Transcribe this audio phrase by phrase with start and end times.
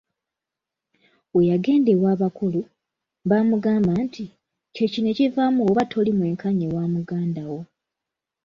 [1.33, 2.61] We yagenda ew'abakulu,
[3.29, 4.25] bamugamba nti,
[4.73, 7.61] Kye kino ekivaamu w'oba toli mwenkanya ewa muganda wo.